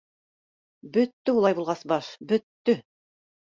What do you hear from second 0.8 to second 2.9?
—Бөттө улай булғас баш, бөттө!